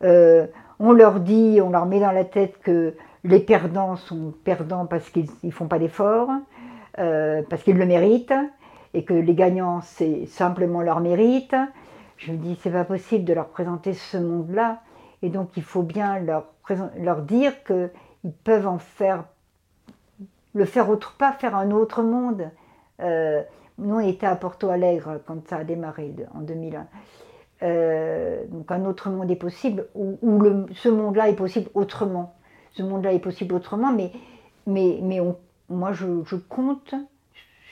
[0.02, 2.94] On leur dit, on leur met dans la tête que
[3.26, 6.30] les perdants sont perdants parce qu'ils ne font pas d'efforts,
[6.96, 8.34] parce qu'ils le méritent,
[8.94, 11.56] et que les gagnants, c'est simplement leur mérite.
[12.18, 14.82] Je me dis, c'est pas possible de leur présenter ce monde-là,
[15.22, 16.48] et donc il faut bien leur,
[16.98, 17.92] leur dire qu'ils
[18.44, 19.24] peuvent en faire,
[20.54, 22.50] le faire autre, pas faire un autre monde.
[23.02, 23.42] Euh,
[23.78, 26.88] nous, on était à Porto Alegre quand ça a démarré en 2001.
[27.62, 32.36] Euh, donc un autre monde est possible, le- ce monde-là est possible autrement.
[32.72, 34.12] Ce monde-là est possible autrement, mais,
[35.70, 36.96] moi je compte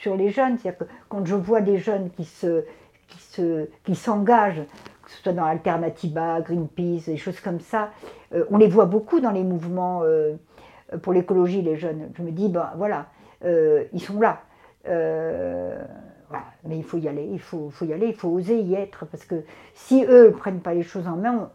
[0.00, 0.58] sur les jeunes.
[0.58, 2.64] C'est-à-dire que quand je vois des jeunes qui se,
[3.08, 4.62] qui se, qui s'engagent,
[5.02, 7.90] que ce soit dans Alternativa, Greenpeace, des choses comme ça,
[8.34, 10.36] euh, on les voit beaucoup dans les mouvements euh,
[11.02, 12.10] pour l'écologie, les jeunes.
[12.16, 13.06] Je me dis, ben voilà,
[13.44, 14.42] euh, ils sont là.
[14.84, 16.44] Voilà.
[16.64, 19.06] Mais il faut y aller, il faut, faut y aller, il faut oser y être,
[19.06, 21.50] parce que si eux ne prennent pas les choses en main,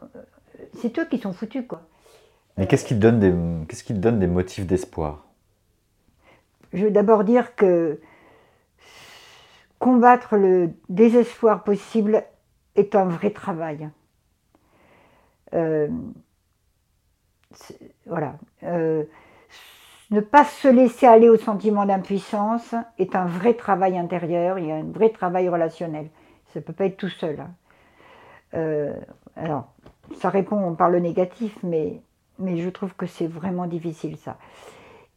[0.73, 1.84] c'est eux qui sont foutus, quoi.
[2.58, 3.34] Mais qu'est-ce qui te donne des,
[3.67, 5.25] qu'est-ce qui te donne des motifs d'espoir?
[6.71, 7.99] Je veux d'abord dire que
[9.84, 12.24] combattre le désespoir possible
[12.78, 13.89] est un vrai travail.
[15.54, 15.89] Euh,
[18.06, 18.36] voilà.
[18.63, 19.04] Euh,
[20.10, 24.72] ne pas se laisser aller au sentiment d'impuissance est un vrai travail intérieur, il y
[24.72, 26.08] a un vrai travail relationnel.
[26.54, 27.41] Ça ne peut pas être tout seul.
[27.41, 27.52] hein.
[28.54, 28.96] Euh,
[29.36, 29.74] alors,
[30.15, 32.00] ça répond par le négatif, mais,
[32.39, 34.38] mais je trouve que c'est vraiment difficile ça.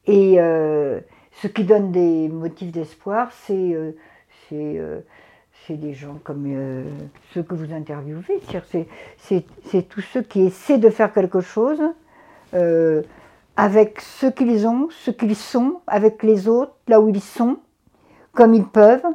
[0.07, 3.77] Et ce qui donne des motifs d'espoir, c'est
[4.49, 5.01] c'est, euh,
[5.67, 6.85] c'est des gens comme euh,
[7.33, 8.41] ceux que vous interviewez.
[9.19, 11.83] C'est, tous ceux qui essaient de faire quelque chose
[12.55, 13.03] euh,
[13.57, 17.59] avec ce qu'ils ont, ce qu'ils sont, avec les autres, là où ils sont,
[18.33, 19.07] comme ils peuvent,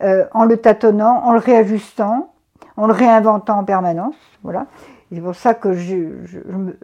[0.00, 2.32] en le tâtonnant, en le réajustant,
[2.76, 4.14] en le réinventant en permanence.
[4.42, 4.66] Voilà.
[5.12, 6.12] C'est pour ça que je,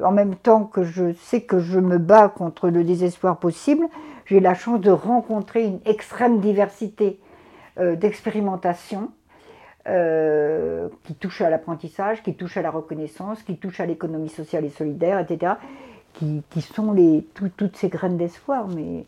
[0.02, 3.86] en même temps que je sais que je me bats contre le désespoir possible,
[4.26, 7.18] j'ai la chance de rencontrer une extrême diversité
[7.78, 9.10] euh, d'expérimentations
[9.88, 14.64] euh, qui touchent à l'apprentissage, qui touchent à la reconnaissance, qui touchent à l'économie sociale
[14.64, 15.54] et solidaire, etc.,
[16.14, 18.68] qui, qui sont les, tout- toutes ces graines d'espoir.
[18.68, 19.06] Mais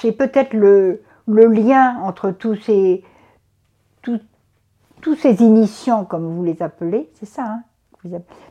[0.00, 3.02] c'est peut-être le, le lien entre tous ces,
[4.02, 4.20] tous-
[5.16, 7.62] ces initiants, comme vous les appelez, c'est ça, hein,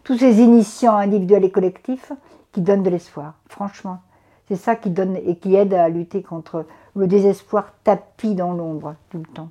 [0.03, 2.11] tous ces initiants individuels et collectifs
[2.51, 3.99] qui donnent de l'espoir, franchement.
[4.47, 6.65] C'est ça qui donne et qui aide à lutter contre
[6.95, 9.49] le désespoir tapi dans l'ombre tout le temps.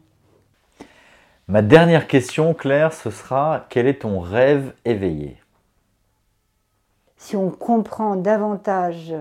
[1.46, 5.36] Ma dernière question, Claire, ce sera quel est ton rêve éveillé?
[7.18, 9.14] Si on comprend davantage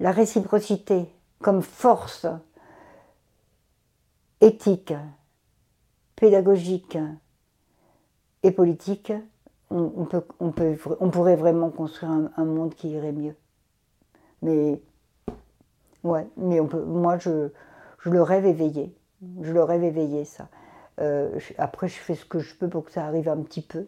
[0.00, 1.06] la réciprocité
[1.40, 2.26] comme force
[4.40, 4.94] éthique,
[6.16, 6.98] pédagogique
[8.42, 9.12] et politique,
[9.70, 13.36] on, peut, on, peut, on pourrait vraiment construire un, monde qui irait mieux.
[14.42, 14.80] Mais,
[16.04, 17.50] ouais, mais on peut, moi, je,
[18.00, 18.94] je le rêve éveillé.
[19.42, 20.48] Je le rêve éveillé, ça.
[21.00, 23.86] Euh, après, je fais ce que je peux pour que ça arrive un petit peu.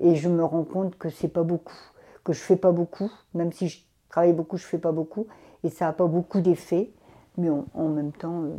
[0.00, 1.78] Et je me rends compte que c'est pas beaucoup,
[2.24, 5.26] que je fais pas beaucoup, même si je travaille beaucoup, je fais pas beaucoup,
[5.62, 6.90] et ça n'a pas beaucoup d'effet.
[7.36, 8.56] Mais en même temps, euh,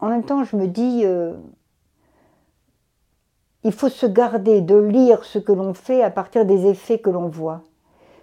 [0.00, 1.34] en même temps, je me dis, euh,
[3.62, 7.10] il faut se garder de lire ce que l'on fait à partir des effets que
[7.10, 7.62] l'on voit.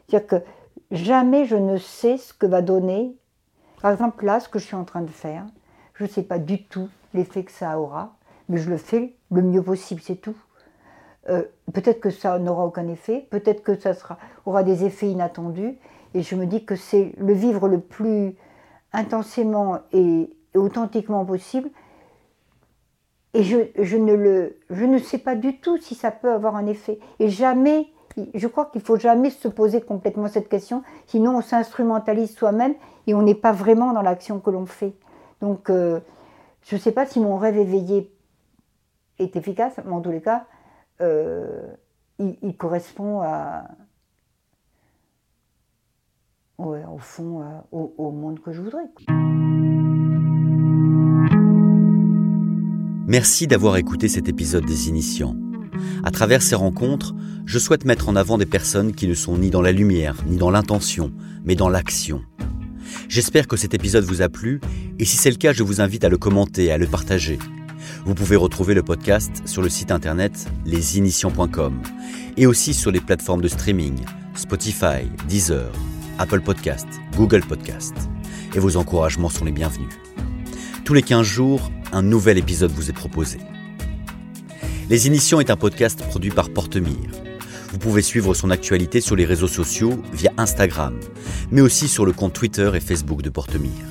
[0.07, 0.45] C'est-à-dire que
[0.91, 3.15] jamais je ne sais ce que va donner.
[3.81, 5.45] Par exemple, là, ce que je suis en train de faire,
[5.95, 8.15] je ne sais pas du tout l'effet que ça aura,
[8.47, 10.35] mais je le fais le mieux possible, c'est tout.
[11.29, 13.93] Euh, peut-être que ça n'aura aucun effet, peut-être que ça
[14.45, 15.77] aura des effets inattendus,
[16.13, 18.35] et je me dis que c'est le vivre le plus
[18.93, 21.69] intensément et, authentiquement possible.
[23.33, 26.57] Et je, je, ne le, je ne sais pas du tout si ça peut avoir
[26.57, 26.99] un effet.
[27.19, 27.87] Et jamais,
[28.33, 32.75] je crois qu'il faut jamais se poser complètement cette question, sinon on s'instrumentalise soi-même
[33.07, 34.93] et on n'est pas vraiment dans l'action que l'on fait.
[35.41, 35.99] Donc, euh,
[36.63, 38.13] je ne sais pas si mon rêve éveillé
[39.19, 40.45] est efficace, mais en tous les cas,
[41.01, 41.73] euh,
[42.19, 43.63] il, correspond à,
[46.57, 48.87] au fond, au monde que je voudrais.
[53.11, 55.35] Merci d'avoir écouté cet épisode des Initiants.
[56.03, 57.13] À travers ces rencontres,
[57.45, 60.37] je souhaite mettre en avant des personnes qui ne sont ni dans la lumière, ni
[60.37, 61.11] dans l'intention,
[61.43, 62.21] mais dans l'action.
[63.07, 64.61] J'espère que cet épisode vous a plu,
[64.99, 67.39] et si c'est le cas, je vous invite à le commenter à le partager.
[68.05, 71.81] Vous pouvez retrouver le podcast sur le site internet lesinitiants.com
[72.37, 73.95] et aussi sur les plateformes de streaming
[74.35, 75.71] Spotify, Deezer,
[76.17, 77.93] Apple Podcast, Google Podcast.
[78.55, 79.89] Et vos encouragements sont les bienvenus.
[80.85, 83.39] Tous les 15 jours, un nouvel épisode vous est proposé.
[84.91, 87.09] Les Initiants est un podcast produit par Portemire.
[87.71, 90.99] Vous pouvez suivre son actualité sur les réseaux sociaux via Instagram,
[91.49, 93.85] mais aussi sur le compte Twitter et Facebook de Portemire.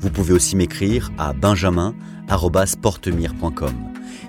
[0.00, 3.74] Vous pouvez aussi m'écrire à benjamin.portemire.com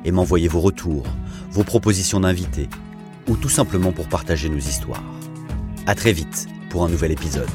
[0.06, 1.08] et m'envoyer vos retours,
[1.50, 2.70] vos propositions d'invités,
[3.28, 5.02] ou tout simplement pour partager nos histoires.
[5.88, 7.50] À très vite pour un nouvel épisode.